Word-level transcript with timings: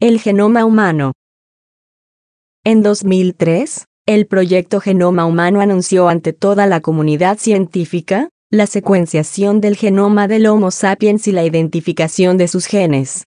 El 0.00 0.20
genoma 0.20 0.64
humano. 0.64 1.14
En 2.64 2.84
2003, 2.84 3.86
el 4.06 4.28
proyecto 4.28 4.80
Genoma 4.80 5.26
Humano 5.26 5.60
anunció 5.60 6.08
ante 6.08 6.32
toda 6.32 6.68
la 6.68 6.80
comunidad 6.80 7.36
científica 7.36 8.28
la 8.48 8.68
secuenciación 8.68 9.60
del 9.60 9.74
genoma 9.74 10.28
del 10.28 10.46
Homo 10.46 10.70
sapiens 10.70 11.26
y 11.26 11.32
la 11.32 11.44
identificación 11.44 12.38
de 12.38 12.46
sus 12.46 12.66
genes. 12.66 13.24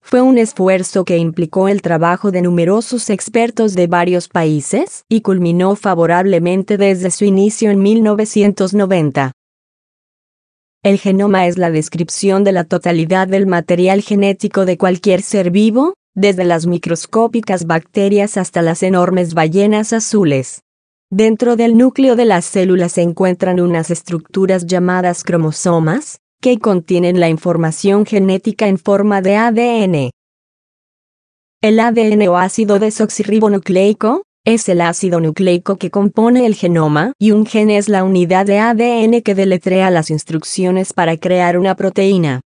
Fue 0.00 0.22
un 0.22 0.38
esfuerzo 0.38 1.04
que 1.04 1.18
implicó 1.18 1.68
el 1.68 1.82
trabajo 1.82 2.30
de 2.30 2.40
numerosos 2.40 3.10
expertos 3.10 3.74
de 3.74 3.86
varios 3.86 4.28
países 4.28 5.02
y 5.10 5.20
culminó 5.20 5.76
favorablemente 5.76 6.78
desde 6.78 7.10
su 7.10 7.26
inicio 7.26 7.70
en 7.70 7.82
1990. 7.82 9.32
El 10.82 10.98
genoma 10.98 11.46
es 11.46 11.58
la 11.58 11.70
descripción 11.70 12.44
de 12.44 12.52
la 12.52 12.64
totalidad 12.64 13.28
del 13.28 13.46
material 13.46 14.00
genético 14.00 14.64
de 14.64 14.78
cualquier 14.78 15.20
ser 15.20 15.50
vivo, 15.50 15.92
desde 16.14 16.44
las 16.44 16.66
microscópicas 16.66 17.66
bacterias 17.66 18.36
hasta 18.36 18.62
las 18.62 18.82
enormes 18.82 19.34
ballenas 19.34 19.92
azules. 19.92 20.62
Dentro 21.10 21.56
del 21.56 21.76
núcleo 21.76 22.16
de 22.16 22.24
las 22.24 22.44
células 22.44 22.92
se 22.92 23.02
encuentran 23.02 23.60
unas 23.60 23.90
estructuras 23.90 24.66
llamadas 24.66 25.24
cromosomas, 25.24 26.20
que 26.40 26.58
contienen 26.58 27.20
la 27.20 27.28
información 27.28 28.04
genética 28.04 28.68
en 28.68 28.78
forma 28.78 29.22
de 29.22 29.36
ADN. 29.36 30.10
El 31.62 31.80
ADN 31.80 32.28
o 32.28 32.36
ácido 32.36 32.78
desoxirribonucleico 32.78 34.22
es 34.44 34.68
el 34.68 34.82
ácido 34.82 35.20
nucleico 35.20 35.76
que 35.76 35.90
compone 35.90 36.44
el 36.44 36.54
genoma 36.54 37.14
y 37.18 37.30
un 37.30 37.46
gen 37.46 37.70
es 37.70 37.88
la 37.88 38.04
unidad 38.04 38.44
de 38.44 38.58
ADN 38.58 39.22
que 39.22 39.34
deletrea 39.34 39.90
las 39.90 40.10
instrucciones 40.10 40.92
para 40.92 41.16
crear 41.16 41.58
una 41.58 41.74
proteína. 41.74 42.42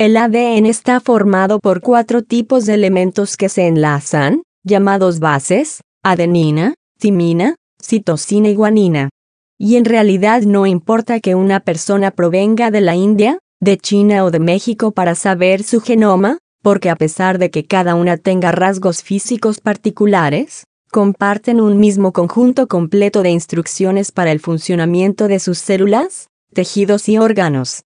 El 0.00 0.16
ADN 0.16 0.64
está 0.64 0.98
formado 0.98 1.60
por 1.60 1.82
cuatro 1.82 2.22
tipos 2.22 2.64
de 2.64 2.72
elementos 2.72 3.36
que 3.36 3.50
se 3.50 3.66
enlazan, 3.66 4.44
llamados 4.64 5.18
bases, 5.20 5.82
adenina, 6.02 6.72
timina, 6.98 7.56
citosina 7.82 8.48
y 8.48 8.54
guanina. 8.54 9.10
Y 9.58 9.76
en 9.76 9.84
realidad 9.84 10.40
no 10.40 10.64
importa 10.64 11.20
que 11.20 11.34
una 11.34 11.60
persona 11.60 12.12
provenga 12.12 12.70
de 12.70 12.80
la 12.80 12.96
India, 12.96 13.40
de 13.60 13.76
China 13.76 14.24
o 14.24 14.30
de 14.30 14.38
México 14.38 14.92
para 14.92 15.14
saber 15.14 15.64
su 15.64 15.82
genoma, 15.82 16.38
porque 16.62 16.88
a 16.88 16.96
pesar 16.96 17.36
de 17.36 17.50
que 17.50 17.66
cada 17.66 17.94
una 17.94 18.16
tenga 18.16 18.52
rasgos 18.52 19.02
físicos 19.02 19.60
particulares, 19.60 20.64
comparten 20.90 21.60
un 21.60 21.78
mismo 21.78 22.14
conjunto 22.14 22.68
completo 22.68 23.22
de 23.22 23.32
instrucciones 23.32 24.12
para 24.12 24.32
el 24.32 24.40
funcionamiento 24.40 25.28
de 25.28 25.40
sus 25.40 25.58
células, 25.58 26.28
tejidos 26.54 27.06
y 27.10 27.18
órganos. 27.18 27.82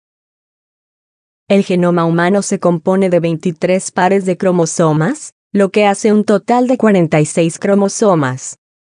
El 1.46 1.62
genoma 1.62 2.06
humano 2.06 2.40
se 2.40 2.58
compone 2.58 3.10
de 3.10 3.20
23 3.20 3.90
pares 3.90 4.24
de 4.24 4.38
cromosomas, 4.38 5.34
lo 5.52 5.70
que 5.70 5.84
hace 5.84 6.10
un 6.10 6.24
total 6.24 6.66
de 6.66 6.78
46 6.78 7.58
cromosomas. 7.58 8.56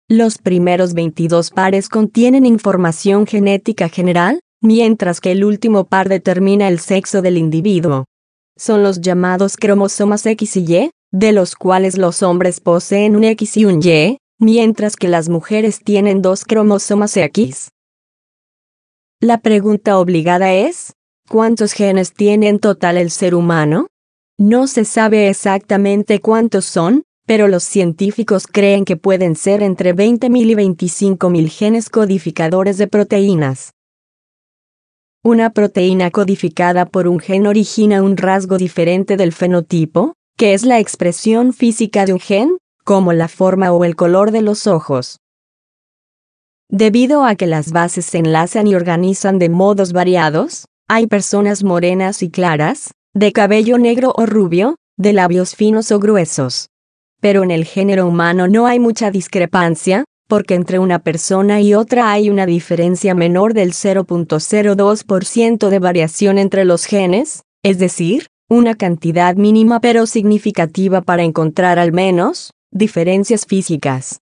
Los 0.07 0.37
primeros 0.37 0.93
22 0.93 1.49
pares 1.49 1.89
contienen 1.89 2.45
información 2.45 3.25
genética 3.25 3.89
general, 3.89 4.41
mientras 4.61 5.21
que 5.21 5.31
el 5.31 5.43
último 5.43 5.85
par 5.85 6.07
determina 6.07 6.67
el 6.67 6.77
sexo 6.77 7.23
del 7.23 7.37
individuo. 7.37 8.05
Son 8.55 8.83
los 8.83 9.01
llamados 9.01 9.57
cromosomas 9.57 10.23
X 10.27 10.57
y 10.57 10.65
Y, 10.71 10.91
de 11.11 11.31
los 11.31 11.55
cuales 11.55 11.97
los 11.97 12.21
hombres 12.21 12.59
poseen 12.59 13.15
un 13.15 13.23
X 13.23 13.57
y 13.57 13.65
un 13.65 13.81
Y, 13.81 14.19
mientras 14.39 14.97
que 14.97 15.07
las 15.07 15.29
mujeres 15.29 15.79
tienen 15.83 16.21
dos 16.21 16.45
cromosomas 16.45 17.17
X. 17.17 17.69
La 19.19 19.39
pregunta 19.39 19.97
obligada 19.97 20.53
es, 20.53 20.93
¿Cuántos 21.27 21.73
genes 21.73 22.13
tiene 22.13 22.49
en 22.49 22.59
total 22.59 22.97
el 22.97 23.09
ser 23.09 23.33
humano? 23.33 23.87
No 24.37 24.67
se 24.67 24.85
sabe 24.85 25.27
exactamente 25.27 26.19
cuántos 26.19 26.65
son, 26.65 27.03
pero 27.25 27.47
los 27.47 27.63
científicos 27.63 28.45
creen 28.45 28.85
que 28.85 28.95
pueden 28.95 29.35
ser 29.35 29.63
entre 29.63 29.95
20.000 29.95 30.51
y 30.51 30.53
25.000 30.53 31.49
genes 31.49 31.89
codificadores 31.89 32.77
de 32.77 32.87
proteínas. 32.87 33.71
Una 35.23 35.49
proteína 35.49 36.11
codificada 36.11 36.85
por 36.85 37.07
un 37.07 37.19
gen 37.19 37.47
origina 37.47 38.03
un 38.03 38.17
rasgo 38.17 38.59
diferente 38.59 39.17
del 39.17 39.33
fenotipo, 39.33 40.13
que 40.37 40.53
es 40.53 40.63
la 40.63 40.79
expresión 40.79 41.53
física 41.53 42.05
de 42.05 42.13
un 42.13 42.19
gen, 42.19 42.57
como 42.83 43.13
la 43.13 43.29
forma 43.29 43.71
o 43.71 43.83
el 43.83 43.95
color 43.95 44.29
de 44.29 44.43
los 44.43 44.67
ojos. 44.67 45.17
Debido 46.69 47.25
a 47.25 47.35
que 47.35 47.47
las 47.47 47.71
bases 47.71 48.05
se 48.05 48.19
enlazan 48.19 48.67
y 48.67 48.75
organizan 48.75 49.39
de 49.39 49.49
modos 49.49 49.91
variados, 49.91 50.65
hay 50.87 51.07
personas 51.07 51.63
morenas 51.63 52.21
y 52.21 52.29
claras, 52.29 52.91
de 53.13 53.31
cabello 53.31 53.77
negro 53.77 54.13
o 54.15 54.25
rubio, 54.25 54.75
de 54.97 55.13
labios 55.13 55.55
finos 55.55 55.91
o 55.91 55.99
gruesos. 55.99 56.69
Pero 57.21 57.43
en 57.43 57.51
el 57.51 57.65
género 57.65 58.07
humano 58.07 58.47
no 58.47 58.67
hay 58.67 58.79
mucha 58.79 59.09
discrepancia, 59.09 60.03
porque 60.27 60.53
entre 60.53 60.77
una 60.79 60.99
persona 60.99 61.59
y 61.61 61.73
otra 61.73 62.11
hay 62.11 62.29
una 62.29 62.45
diferencia 62.45 63.15
menor 63.15 63.53
del 63.53 63.71
0.02% 63.73 65.69
de 65.69 65.79
variación 65.79 66.37
entre 66.37 66.65
los 66.65 66.85
genes, 66.85 67.43
es 67.63 67.79
decir, 67.79 68.27
una 68.47 68.75
cantidad 68.75 69.35
mínima 69.35 69.79
pero 69.79 70.05
significativa 70.05 71.01
para 71.01 71.23
encontrar 71.23 71.79
al 71.79 71.93
menos 71.93 72.51
diferencias 72.71 73.45
físicas. 73.47 74.19